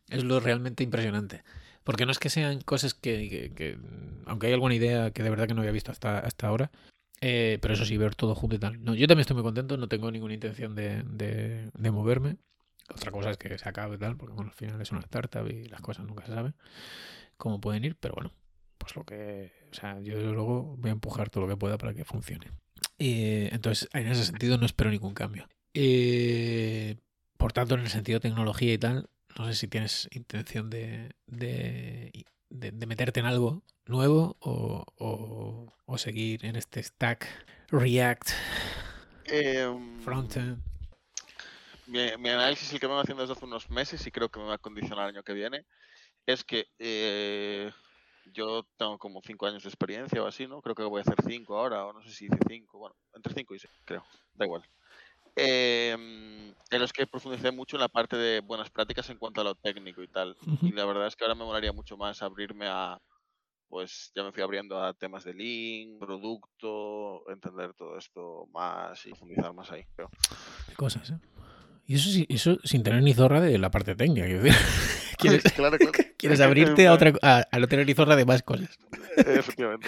[0.10, 1.44] Es lo realmente impresionante.
[1.84, 3.77] Porque no es que sean cosas que, que- que-
[4.25, 6.71] aunque hay alguna idea que de verdad que no había visto hasta, hasta ahora,
[7.21, 8.84] eh, pero eso sí, ver todo junto y tal.
[8.84, 12.38] No, yo también estoy muy contento, no tengo ninguna intención de, de- de moverme.
[12.89, 15.47] Otra cosa es que se acabe y tal, porque bueno, al final es una startup
[15.47, 16.56] y las cosas nunca se saben
[17.38, 18.32] cómo pueden ir, pero bueno,
[18.80, 19.52] pues lo que.
[19.76, 22.50] O sea, yo desde luego voy a empujar todo lo que pueda para que funcione.
[22.98, 25.50] Eh, entonces, en ese sentido no espero ningún cambio.
[25.74, 26.96] Eh,
[27.38, 31.12] por tanto, en el sentido de tecnología y tal, no sé si tienes intención de,
[31.28, 37.28] de, de- de meterte en algo nuevo o, o- o seguir en este stack
[37.70, 38.30] React,
[39.26, 40.64] em, frontend.
[41.88, 44.46] mi, mi análisis, el que vengo haciendo desde hace unos meses y creo que me
[44.46, 45.66] va a condicionar el año que viene,
[46.26, 47.70] es que eh,
[48.34, 50.62] yo tengo como 5 años de experiencia o así, ¿no?
[50.62, 53.34] Creo que voy a hacer 5 ahora, o no sé si hice 5, bueno, entre
[53.34, 54.64] 5 y 6, creo, da igual.
[55.36, 59.44] Em, en los que profundicé mucho en la parte de buenas prácticas en cuanto a
[59.44, 60.38] lo técnico y tal.
[60.62, 63.02] Y la verdad es que ahora me molaría mucho más abrirme a,
[63.68, 69.10] pues ya me fui abriendo a temas de link, producto, entender todo esto más y
[69.10, 69.84] profundizar más ahí.
[69.96, 70.10] creo.
[70.70, 71.20] Qué cosas, ¿eh?
[71.88, 74.26] Y eso, eso sin tener ni zorra de la parte técnica.
[74.26, 75.02] quiero decir.
[75.17, 75.91] ¿Quieres, claro, claro.
[76.17, 78.78] quieres abrirte a otra a, a no tener ni zorra de más cosas.
[79.17, 79.88] Efectivamente.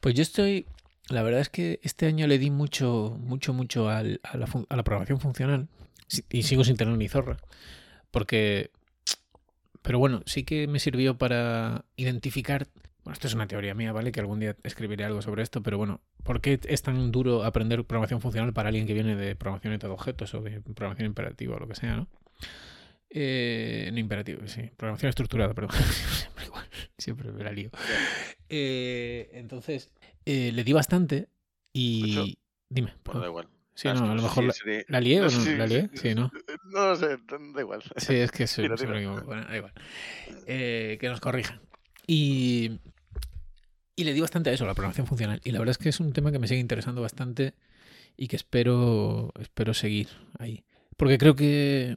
[0.00, 0.66] Pues yo estoy.
[1.08, 4.76] La verdad es que este año le di mucho, mucho, mucho al- a, la, a
[4.76, 5.68] la programación funcional.
[6.30, 7.36] Y sigo sin tener ni zorra.
[8.10, 8.70] Porque.
[9.82, 12.66] Pero bueno, sí que me sirvió para identificar.
[13.04, 14.10] Bueno, esto es una teoría mía, ¿vale?
[14.10, 17.84] Que algún día escribiré algo sobre esto, pero bueno, ¿por qué es tan duro aprender
[17.84, 21.60] programación funcional para alguien que viene de programación a objetos o de programación imperativa o
[21.60, 22.08] lo que sea, ¿no?
[23.10, 24.62] Eh, no imperativo, sí.
[24.76, 25.72] Programación estructurada, perdón.
[25.80, 26.66] siempre igual.
[26.98, 27.70] Siempre me la lío.
[28.48, 29.90] Eh, entonces,
[30.24, 31.28] eh, le di bastante
[31.72, 32.38] y...
[32.68, 32.94] Dime.
[33.04, 33.48] Bueno, da igual.
[33.74, 34.54] sí, Ah, no, a lo mejor la,
[34.88, 35.56] la lié o no.
[35.56, 35.88] ¿La lié?
[35.94, 36.32] Sí, ¿no?
[36.72, 37.16] No lo sé,
[37.54, 37.82] da igual.
[37.96, 38.92] Sí, es que soy, Tira.
[39.22, 39.72] Bueno, da igual.
[40.46, 41.60] Eh, que nos corrijan.
[42.06, 42.80] Y,
[43.94, 45.40] y le di bastante a eso, la programación funcional.
[45.44, 47.54] Y la verdad es que es un tema que me sigue interesando bastante
[48.16, 50.64] y que espero, espero seguir ahí.
[50.96, 51.96] Porque creo que,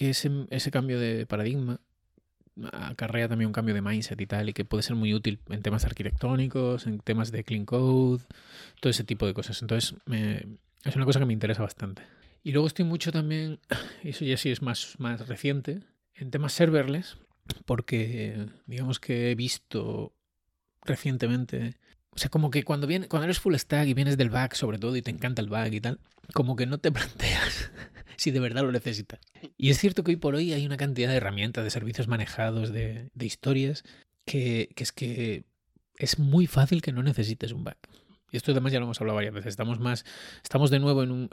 [0.00, 1.78] que ese, ese cambio de paradigma
[2.72, 5.60] acarrea también un cambio de mindset y tal, y que puede ser muy útil en
[5.60, 8.22] temas arquitectónicos, en temas de clean code,
[8.80, 9.60] todo ese tipo de cosas.
[9.60, 12.00] Entonces, es una cosa que me interesa bastante.
[12.42, 13.60] Y luego estoy mucho también,
[14.02, 15.80] y eso ya sí es más, más reciente,
[16.14, 17.18] en temas serverless,
[17.66, 20.14] porque digamos que he visto
[20.80, 21.76] recientemente,
[22.12, 24.78] o sea, como que cuando, viene, cuando eres full stack y vienes del back sobre
[24.78, 26.00] todo y te encanta el back y tal,
[26.32, 27.70] como que no te planteas
[28.16, 29.20] si de verdad lo necesitas.
[29.56, 32.70] Y es cierto que hoy por hoy hay una cantidad de herramientas, de servicios manejados,
[32.70, 33.82] de, historias,
[34.26, 35.44] que, es que
[35.96, 37.78] es muy fácil que no necesites un back.
[38.30, 39.48] Y esto además ya lo hemos hablado varias veces.
[39.50, 40.04] Estamos más,
[40.42, 41.30] estamos de nuevo en un,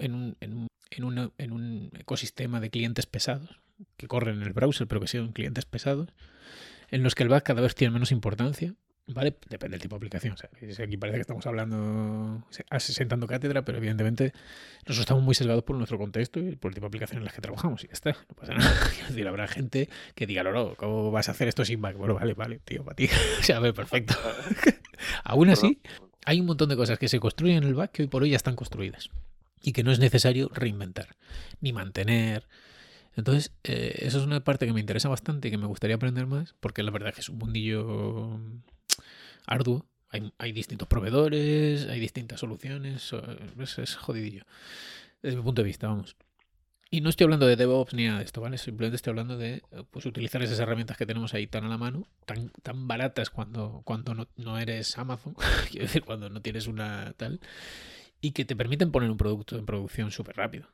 [0.90, 3.60] en un, ecosistema de clientes pesados,
[3.98, 6.10] que corren en el browser, pero que son clientes pesados,
[6.90, 8.76] en los que el back cada vez tiene menos importancia.
[9.10, 9.38] ¿Vale?
[9.48, 10.34] Depende del tipo de aplicación.
[10.34, 10.50] O sea,
[10.84, 12.44] aquí parece que estamos hablando,
[12.78, 14.34] sentando cátedra, pero evidentemente
[14.80, 17.34] nosotros estamos muy sesgados por nuestro contexto y por el tipo de aplicación en las
[17.34, 17.86] que trabajamos.
[17.86, 18.70] Y ya está, no pasa nada.
[19.02, 21.96] Es decir, habrá gente que diga, no, ¿cómo vas a hacer esto sin Mac?
[21.96, 23.10] Bueno, vale, vale, tío, para ti.
[23.40, 24.14] o sea, a perfecto.
[25.24, 25.80] Aún así,
[26.26, 28.32] hay un montón de cosas que se construyen en el back que hoy por hoy
[28.32, 29.10] ya están construidas
[29.62, 31.16] y que no es necesario reinventar
[31.62, 32.46] ni mantener.
[33.16, 36.28] Entonces, eh, eso es una parte que me interesa bastante y que me gustaría aprender
[36.28, 38.40] más, porque la verdad es que es un mundillo
[39.46, 39.86] arduo.
[40.10, 43.14] Hay, hay distintos proveedores, hay distintas soluciones,
[43.60, 44.46] es, es jodidillo.
[45.22, 46.16] Desde mi punto de vista, vamos.
[46.90, 48.58] Y no estoy hablando de DevOps ni nada de esto, ¿vale?
[48.58, 52.08] Simplemente estoy hablando de pues, utilizar esas herramientas que tenemos ahí tan a la mano,
[52.26, 55.36] tan, tan baratas cuando, cuando no, no eres Amazon,
[55.70, 57.42] quiero decir, cuando no tienes una tal,
[58.22, 60.70] y que te permiten poner un producto en producción súper rápido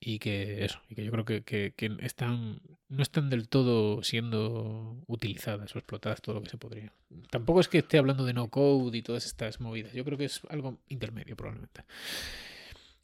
[0.00, 4.96] y que eso, y que yo creo que, que, están, no están del todo siendo
[5.06, 6.92] utilizadas o explotadas todo lo que se podría.
[7.30, 10.26] Tampoco es que esté hablando de no code y todas estas movidas, yo creo que
[10.26, 11.82] es algo intermedio probablemente.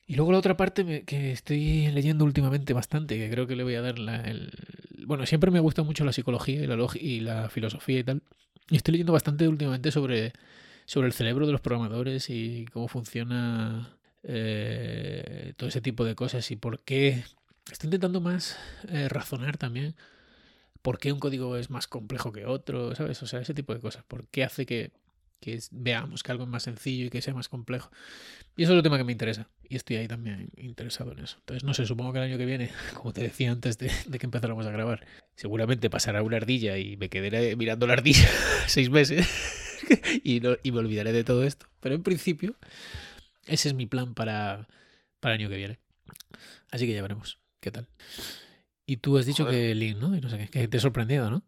[0.07, 3.75] Y luego la otra parte que estoy leyendo últimamente bastante, que creo que le voy
[3.75, 4.23] a dar la.
[5.07, 8.23] Bueno, siempre me gusta mucho la psicología y la, y la filosofía y tal.
[8.69, 10.33] Y estoy leyendo bastante últimamente sobre,
[10.85, 16.51] sobre el cerebro de los programadores y cómo funciona eh, todo ese tipo de cosas
[16.51, 17.25] y por qué.
[17.71, 18.59] Estoy intentando más
[18.89, 19.95] eh, razonar también
[20.83, 23.23] por qué un código es más complejo que otro, ¿sabes?
[23.23, 24.05] O sea, ese tipo de cosas.
[24.05, 24.93] ¿Por qué hace que,
[25.41, 27.91] que veamos que algo es más sencillo y que sea más complejo?
[28.55, 29.49] Y eso es el tema que me interesa.
[29.67, 31.39] Y estoy ahí también interesado en eso.
[31.39, 34.19] Entonces, no sé, supongo que el año que viene, como te decía antes de, de
[34.19, 35.07] que empezáramos a grabar,
[35.37, 38.29] seguramente pasará una ardilla y me quedaré mirando la ardilla
[38.67, 39.27] seis meses
[40.23, 41.67] y, no, y me olvidaré de todo esto.
[41.81, 42.57] Pero en principio,
[43.47, 44.69] ese es mi plan para,
[45.21, 45.81] para el año que viene.
[46.71, 47.89] Así que ya veremos qué tal.
[48.87, 50.17] Y tú has dicho que Link, ¿no?
[50.17, 51.43] Y no sé qué, que te ha sorprendido, ¿no?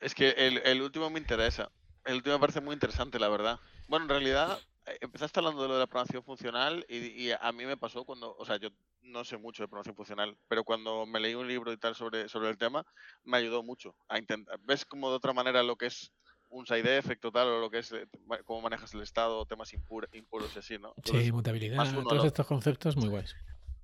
[0.00, 1.70] Es que el, el, último me interesa.
[2.04, 3.60] El último me parece muy interesante, la verdad.
[3.88, 7.52] Bueno, en realidad, eh, empezaste hablando de lo de la programación funcional y, y, a
[7.52, 8.70] mí me pasó cuando, o sea, yo
[9.02, 12.28] no sé mucho de programación funcional, pero cuando me leí un libro y tal sobre,
[12.28, 12.84] sobre el tema,
[13.24, 14.58] me ayudó mucho a intentar.
[14.60, 16.12] ¿Ves como de otra manera lo que es
[16.52, 18.06] un side effect total o lo que es eh,
[18.44, 20.10] cómo manejas el estado, temas impuros
[20.54, 20.94] y así, ¿no?
[21.04, 23.34] sí, mutabilidad, todos estos conceptos muy guays.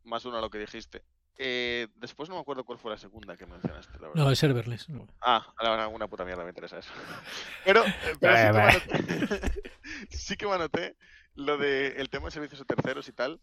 [0.04, 1.02] Más uno a lo que dijiste.
[1.40, 3.98] Eh, después no me acuerdo cuál fue la segunda que mencionaste.
[4.00, 4.88] La no, es serverless.
[5.20, 6.90] Ah, a la verdad, una puta mierda me interesa eso.
[7.64, 7.84] Pero,
[8.20, 9.62] pero sí, que me anoté,
[10.10, 10.96] sí, que me anoté,
[11.34, 13.40] lo de el tema de servicios a terceros y tal.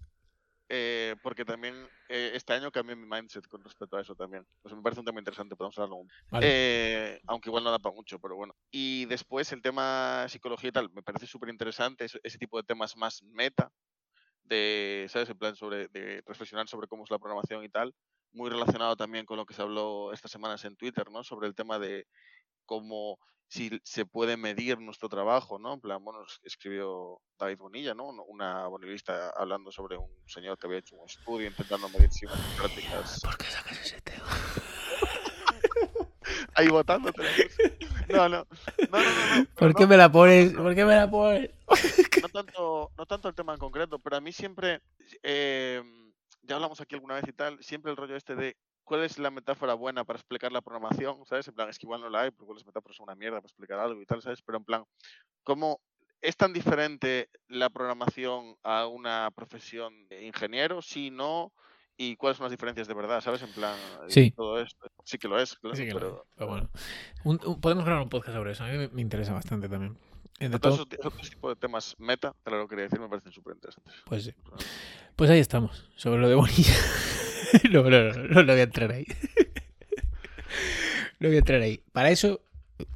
[0.67, 1.75] Eh, porque también
[2.09, 4.45] eh, este año cambié mi mindset con respecto a eso también.
[4.61, 6.07] Pues me parece un tema interesante, podemos hablarlo.
[6.41, 8.55] Eh, aunque igual no da para mucho, pero bueno.
[8.71, 12.97] Y después el tema psicología y tal, me parece súper interesante ese, tipo de temas
[12.97, 13.71] más meta,
[14.43, 15.29] de, ¿sabes?
[15.29, 17.93] En plan, sobre, de reflexionar sobre cómo es la programación y tal.
[18.31, 21.23] Muy relacionado también con lo que se habló estas semanas en Twitter, ¿no?
[21.23, 22.07] Sobre el tema de
[22.65, 25.73] cómo si se puede medir nuestro trabajo, ¿no?
[25.73, 28.09] En plan, bueno, escribió David Bonilla, ¿no?
[28.27, 32.39] Una bonilista hablando sobre un señor que había hecho un estudio intentando medir si unas
[32.57, 33.21] prácticas.
[33.21, 34.27] ¿Por qué sacas ese tema?
[36.55, 37.11] Ahí votando.
[38.09, 38.47] No, no.
[38.91, 40.53] No, no, no, ¿Por qué me la pones?
[40.53, 41.51] ¿Por qué me la pones?
[42.21, 44.81] no, tanto, no tanto el tema en concreto, pero a mí siempre,
[45.23, 45.81] eh,
[46.41, 49.31] ya hablamos aquí alguna vez y tal, siempre el rollo este de cuál es la
[49.31, 51.47] metáfora buena para explicar la programación, ¿sabes?
[51.47, 53.47] En plan, es que igual no la hay, porque las metáforas son una mierda para
[53.47, 54.41] explicar algo y tal, ¿sabes?
[54.41, 54.83] Pero en plan,
[55.43, 55.81] ¿cómo
[56.21, 60.81] es tan diferente la programación a una profesión de ingeniero?
[60.81, 61.51] Si no,
[61.97, 63.41] ¿y cuáles son las diferencias de verdad, ¿sabes?
[63.41, 63.75] En plan,
[64.07, 64.31] sí.
[64.31, 64.87] todo esto.
[65.03, 66.09] Sí que lo es, claro, sí que pero...
[66.09, 66.27] Lo es.
[66.35, 69.97] pero bueno, podemos grabar un podcast sobre eso, a mí me, interesa bastante también.
[70.39, 70.89] De todos esos,
[71.29, 73.93] tipos de temas meta, te lo quería decir, me parecen súper interesantes.
[74.05, 74.33] Pues sí.
[75.15, 76.73] Pues ahí estamos, sobre lo de Bonilla.
[77.71, 79.05] no, no, no, no, voy a entrar ahí.
[81.19, 81.81] no voy a entrar ahí.
[81.91, 82.41] Para eso,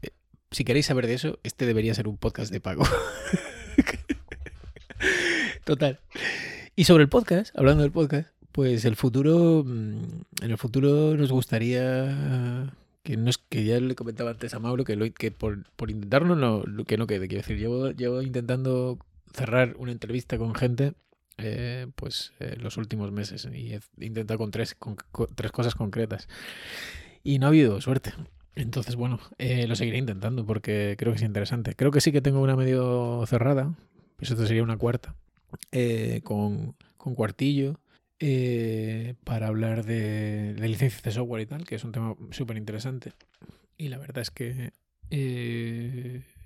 [0.01, 0.09] eh,
[0.51, 2.83] si queréis saber de eso, este debería ser un podcast de pago.
[5.63, 5.99] Total.
[6.75, 10.03] Y sobre el podcast, hablando del podcast, pues el futuro, mm,
[10.41, 14.95] en el futuro nos gustaría que no que ya le comentaba antes a Mauro que,
[14.95, 15.05] lo,
[15.37, 17.27] por, por intentarlo no, que no quede.
[17.27, 18.99] Quiero decir, llevo, llevo intentando
[19.33, 20.93] cerrar una entrevista con gente
[21.41, 24.95] eh, pues eh, los últimos meses y he intentado con tres, con,
[25.35, 26.27] tres cosas concretas
[27.23, 28.13] y no ha habido suerte.
[28.55, 31.75] Entonces, bueno, eh, lo seguiré intentando porque creo que es interesante.
[31.75, 33.73] Creo que sí que tengo una medio cerrada,
[34.17, 35.15] pues esto sería una cuarta,
[36.23, 37.79] con, con cuartillo.
[39.23, 43.13] para hablar de, de, licencias de software y tal, que es un tema súper interesante.
[43.77, 44.71] Y la verdad es que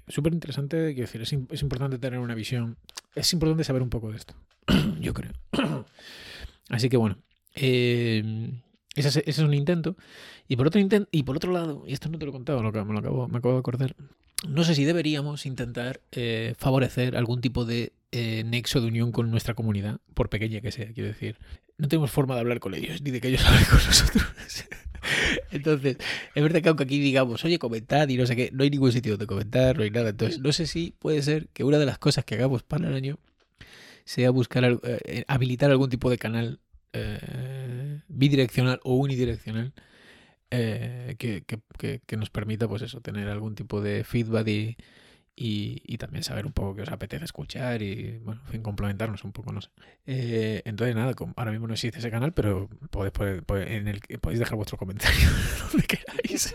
[0.07, 2.77] súper interesante, quiero decir, es, es, importante tener una visión,
[3.15, 4.35] es importante saber un poco de esto,
[4.99, 5.31] yo creo.
[6.69, 7.17] Así que bueno,
[7.55, 8.51] eh,
[8.95, 9.95] ese, es, un intento.
[10.47, 12.61] Y por otro intento, y por otro lado, y esto no te lo he contado,
[12.61, 13.95] me, lo acabo, me acabo de acordar,
[14.47, 19.31] no sé si deberíamos intentar eh, favorecer algún tipo de eh, nexo de unión con
[19.31, 21.37] nuestra comunidad, por pequeña que sea, quiero decir.
[21.77, 24.25] No tenemos forma de hablar con ellos, ni de que ellos hablen con nosotros.
[25.51, 25.97] Entonces,
[26.33, 28.91] es verdad que aunque aquí digamos, oye, comentad y no sé qué, no hay ningún
[28.91, 30.09] sitio donde comentar, no hay nada.
[30.09, 32.93] Entonces, no sé si puede ser que una de las cosas que hagamos para el
[32.93, 33.19] año
[34.05, 36.59] sea buscar, eh, habilitar algún tipo de canal
[38.07, 39.73] bidireccional o unidireccional
[40.55, 41.43] eh, que,
[42.05, 44.77] que, nos permita, pues eso, tener algún tipo de feedback y,
[45.35, 49.31] y, también saber un poco qué os apetece escuchar y, bueno, en fin, complementarnos un
[49.31, 49.69] poco, no sé.
[50.05, 53.13] Eh, entonces, nada, ahora mismo no existe ese canal, pero podéis,
[53.67, 55.27] en el, podéis dejar vuestro comentario
[55.71, 56.53] donde queráis.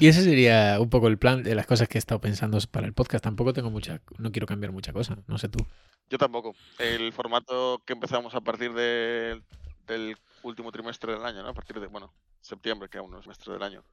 [0.00, 2.86] Y ese sería un poco el plan de las cosas que he estado pensando para
[2.86, 3.22] el podcast.
[3.22, 5.58] Tampoco tengo mucha, no quiero cambiar mucha cosa, no sé tú.
[6.08, 6.54] Yo tampoco.
[6.78, 11.50] El formato que empezamos a partir del último trimestre del año, ¿no?
[11.50, 13.84] A partir de, bueno, septiembre, que aún no es semestre del año.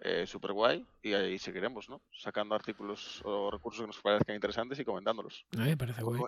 [0.00, 2.00] Eh, Súper guay y ahí seguiremos, ¿no?
[2.12, 5.44] Sacando artículos o recursos que nos parezcan interesantes y comentándolos.
[5.56, 6.22] Me parece guay.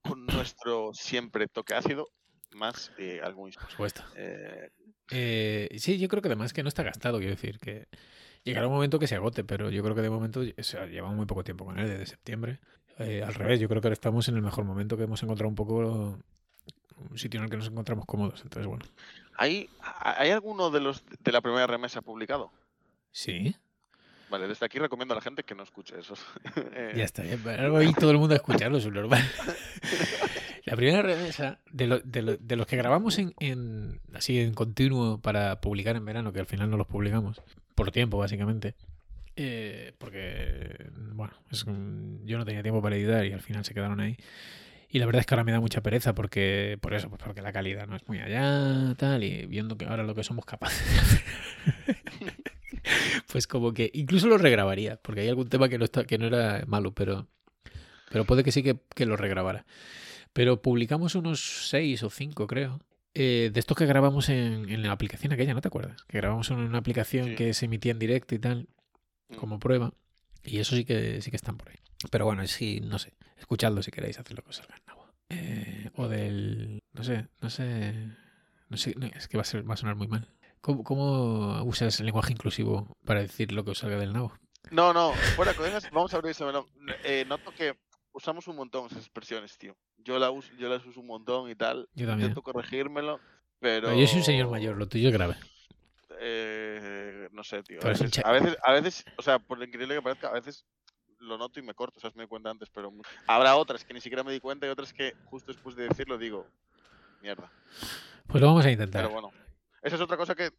[0.00, 2.08] Con, nuestro siempre toque ácido,
[2.52, 3.50] más eh, algún...
[3.52, 4.02] Por supuesto.
[4.16, 4.70] Eh,
[5.10, 5.68] eh...
[5.78, 7.88] sí, yo creo que además que no está gastado, quiero decir, que
[8.44, 11.16] llegará un momento que se agote, pero yo creo que de momento o sea, llevamos
[11.16, 12.58] muy poco tiempo con él, desde septiembre.
[12.98, 15.48] Eh, al revés, yo creo que ahora estamos en el mejor momento que hemos encontrado
[15.48, 16.18] un poco
[17.10, 18.42] un sitio en el que nos encontramos cómodos.
[18.42, 18.84] Entonces, bueno.
[19.36, 22.52] ¿Hay, ¿hay alguno de los de la primera remesa publicado?
[23.10, 23.56] Sí.
[24.28, 26.14] Vale, desde aquí recomiendo a la gente que no escuche eso.
[26.72, 29.22] Eh, ya está, algo ahí todo el mundo a escucharlo, es normal.
[30.64, 35.96] la primera remesa de, de, los que grabamos en, en, así en continuo para publicar
[35.96, 37.40] en verano, que al final no los publicamos,
[37.80, 38.74] por tiempo básicamente.
[39.36, 41.32] Eh, porque, bueno,
[42.24, 44.18] yo no tenía tiempo para editar y al final se quedaron ahí.
[44.90, 47.40] Y la verdad es que ahora me da mucha pereza porque, por eso, pues porque
[47.40, 51.24] la calidad no es muy allá, tal, y viendo que ahora lo que somos capaces
[53.32, 56.26] pues como que incluso lo regrabaría, porque hay algún tema que no, está, que no
[56.26, 57.28] era malo, pero,
[58.10, 59.64] pero puede que sí que, que lo regrabara.
[60.34, 62.80] Pero publicamos unos seis o cinco, creo.
[63.14, 66.04] Eh, de estos que grabamos en, en, la aplicación aquella, ¿no te acuerdas?
[66.04, 68.68] Que grabamos en una aplicación que se emitía en directo y tal,
[69.28, 69.34] mm.
[69.36, 69.92] como prueba.
[70.44, 71.76] Y eso sí que sí que están por ahí.
[72.10, 73.14] Pero bueno, sí, no sé.
[73.36, 74.76] Escuchadlo si queréis hacer lo que os salga
[75.30, 76.82] eh, o del.
[76.92, 77.94] No sé, no sé.
[78.68, 80.28] No sé, es que va a, ser, va a sonar muy mal.
[80.60, 84.32] ¿Cómo, ¿Cómo, usas el lenguaje inclusivo para decir lo que os salga del nabo?
[84.70, 85.52] No, no, fuera
[85.90, 86.44] vamos a abrir ese
[87.02, 87.76] eh, Noto que
[88.12, 89.76] usamos un montón esas expresiones, tío.
[90.04, 91.88] Yo, la uso, yo las uso un montón y tal.
[91.94, 92.30] Yo también.
[92.30, 93.20] Intento corregírmelo,
[93.58, 93.94] pero.
[93.94, 95.36] yo soy un señor mayor, lo tuyo es grave.
[96.20, 97.78] Eh, no sé, tío.
[97.82, 100.66] A veces, a veces, a veces, o sea, por lo increíble que parezca, a veces
[101.18, 102.92] lo noto y me corto, o sea, me di cuenta antes, pero
[103.26, 106.18] habrá otras que ni siquiera me di cuenta y otras que justo después de decirlo
[106.18, 106.46] digo,
[107.22, 107.50] mierda.
[108.26, 109.02] Pues lo vamos a intentar.
[109.02, 109.30] Pero bueno,
[109.82, 110.50] esa es otra cosa que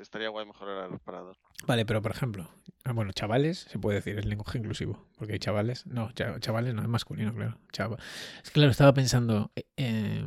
[0.00, 1.38] estaría guay mejorar para dos.
[1.66, 2.50] Vale, pero por ejemplo,
[2.84, 6.82] ah, bueno, chavales, se puede decir, es lenguaje inclusivo, porque hay chavales, no, chavales no,
[6.82, 7.58] es masculino, claro.
[7.72, 7.96] Chava.
[8.42, 10.24] Es que claro, estaba pensando, eh,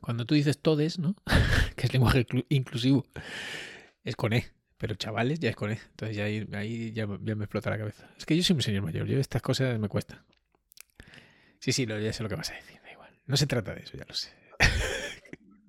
[0.00, 1.14] cuando tú dices todes, ¿no?
[1.76, 3.06] que es lenguaje inclusivo,
[4.04, 4.46] es con E.
[4.78, 5.78] Pero chavales ya es con él.
[5.90, 8.10] Entonces ya ahí, ya, me explota la cabeza.
[8.18, 9.06] Es que yo soy un señor mayor.
[9.06, 10.22] Yo estas cosas me cuestan.
[11.60, 12.78] Sí, sí, ya sé lo que vas a decir.
[12.82, 13.10] Da igual.
[13.26, 14.30] No se trata de eso, ya lo sé.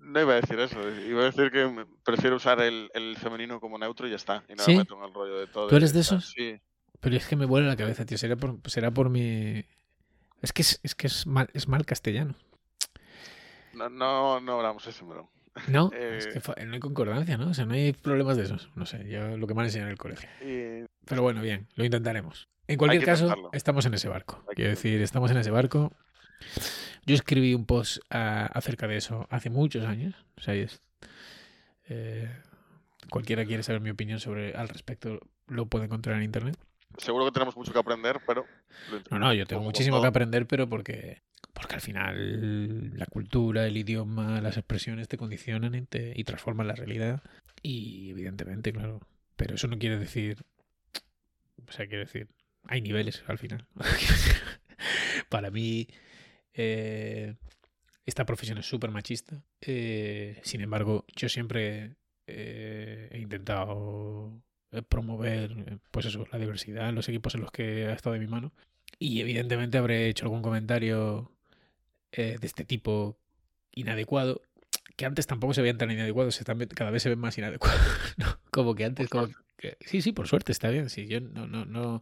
[0.08, 0.80] No iba a decir eso.
[1.02, 4.44] Iba a decir que prefiero usar el, femenino como neutro y ya está.
[4.48, 5.68] Y nada meto en el rollo de todo.
[5.68, 6.32] ¿Tú eres de esos?
[6.32, 6.58] Sí.
[7.02, 8.18] Pero es que me vuela la cabeza, tío.
[8.18, 9.66] Será por, será por mi.
[10.42, 12.36] Es que es, que es mal, es mal castellano.
[13.74, 15.30] No, no, no hablamos eso, pero.
[15.68, 17.50] No, es que eh, no hay concordancia, ¿no?
[17.50, 18.70] O sea, no hay problemas de esos.
[18.76, 20.30] No sé, yo lo que me han enseñado en el colegio.
[21.06, 22.48] Pero bueno, bien, lo intentaremos.
[22.68, 24.44] En cualquier caso, estamos en ese barco.
[24.56, 25.92] Quiero decir, estamos en ese barco.
[27.08, 30.14] Yo escribí un post acerca de eso hace muchos años.
[30.38, 30.82] O sea, es,
[31.90, 32.30] eh,
[33.10, 36.58] cualquiera quiere saber mi opinión sobre al respecto, lo puede encontrar en internet.
[36.98, 38.46] Seguro que tenemos mucho que aprender, pero...
[39.10, 41.22] No, no, yo tengo muchísimo que aprender, pero porque
[41.54, 46.76] porque al final la cultura, el idioma, las expresiones te condicionan y, y transforman la
[46.76, 47.24] realidad.
[47.64, 49.00] Y evidentemente, claro.
[49.36, 50.44] Pero eso no quiere decir.
[51.68, 52.28] O sea, quiere decir.
[52.68, 53.66] Hay niveles al final.
[55.30, 55.88] Para mí.
[56.58, 57.36] Eh,
[58.06, 59.44] esta profesión es súper machista.
[59.62, 64.42] Eh, sin embargo, yo siempre eh, he intentado
[64.90, 68.28] promover pues eso, la diversidad en los equipos en los que ha estado de mi
[68.28, 68.54] mano.
[69.00, 71.32] Y evidentemente habré hecho algún comentario
[72.12, 73.20] eh, de este tipo
[73.74, 74.42] inadecuado,
[74.96, 76.42] que antes tampoco se veían tan inadecuados,
[76.74, 77.80] cada vez se ven más inadecuados,
[78.52, 79.28] Como que antes, como
[79.82, 82.02] sí, sí, por suerte está bien, sí, yo no, no, no,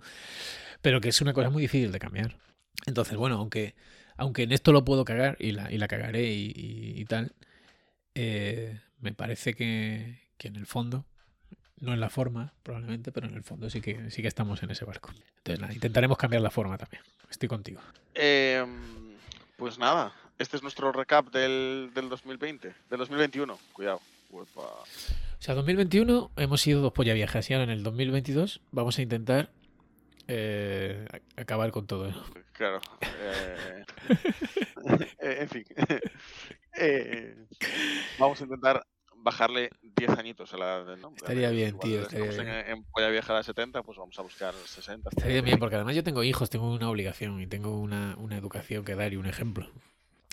[0.81, 2.37] pero que es una cosa muy difícil de cambiar.
[2.85, 3.75] Entonces, bueno, aunque,
[4.17, 7.33] aunque en esto lo puedo cagar y la, y la cagaré y, tal,
[8.13, 11.05] eh, me parece que, que en el fondo
[11.77, 14.71] No en la forma, probablemente, pero en el fondo sí que, sí que estamos en
[14.71, 15.11] ese barco.
[15.37, 17.03] Entonces, nada, intentaremos cambiar la forma también.
[17.29, 17.81] Estoy contigo.
[18.13, 18.65] Eh,
[19.57, 23.57] pues nada, este es nuestro recap del, del 2020, del 2021.
[23.73, 24.01] Cuidado.
[24.29, 24.61] Uepa.
[24.61, 24.85] O
[25.39, 29.49] sea, 2021 hemos sido dos polla viejas y ahora en el 2022 vamos a intentar
[30.27, 32.09] eh, a- acabar con todo.
[32.09, 32.23] ¿no?
[32.53, 32.79] Claro.
[33.01, 33.83] eh,
[35.19, 35.65] eh, en fin.
[36.77, 37.35] Eh,
[38.19, 38.85] vamos a intentar
[39.17, 41.17] bajarle 10 añitos a la edad del nombre.
[41.17, 42.31] Estaría bien, tío, estaría
[42.65, 45.09] en, en Polla Vieja de 70, pues vamos a buscar 60.
[45.09, 48.85] Estaría bien, porque además yo tengo hijos, tengo una obligación y tengo una, una educación
[48.85, 49.69] que dar y un ejemplo.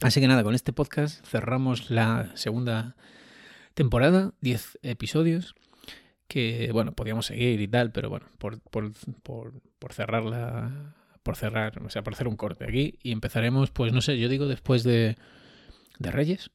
[0.02, 2.96] Así que nada, con este podcast cerramos la segunda
[3.74, 5.54] temporada, 10 episodios,
[6.32, 8.92] que bueno, podíamos seguir y tal, pero bueno, por, por,
[9.22, 13.92] por, por cerrarla, por cerrar, o sea, por hacer un corte aquí y empezaremos, pues
[13.92, 15.16] no sé, yo digo después de,
[15.98, 16.50] de Reyes,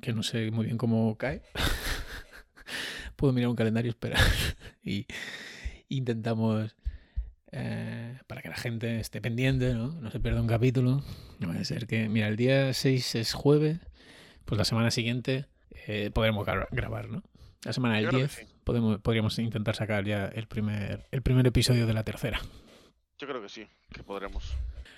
[0.00, 1.42] que no sé muy bien cómo cae.
[3.16, 4.18] Puedo mirar un calendario, espera,
[4.82, 5.06] y
[5.88, 6.74] intentamos
[7.52, 9.88] eh, para que la gente esté pendiente, ¿no?
[10.00, 11.04] No se pierda un capítulo.
[11.38, 13.78] No a ser que, mira, el día 6 es jueves,
[14.44, 15.46] pues la semana siguiente
[15.86, 17.22] eh, podremos gra- grabar, ¿no?
[17.64, 18.54] La semana del Yo creo que 10 sí.
[18.64, 22.40] podemos, podríamos intentar sacar ya el primer, el primer episodio de la tercera.
[23.18, 24.52] Yo creo que sí, que podremos.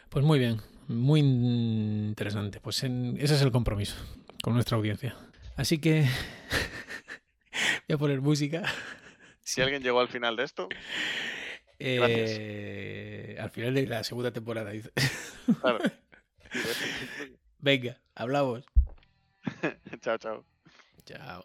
[0.09, 2.61] Pues muy bien, muy interesante.
[2.61, 3.96] Pues en- ese es el compromiso
[4.42, 5.14] con nuestra audiencia.
[5.57, 6.03] Así que
[7.88, 8.62] voy a poner música.
[9.42, 10.68] Si alguien llegó al final de esto,
[11.79, 14.70] Eh, al final de la segunda temporada.
[14.70, 14.90] dice.
[15.61, 15.81] claro.
[17.59, 18.64] Venga, hablamos.
[20.00, 20.44] chao, chao.
[21.05, 21.44] Chao.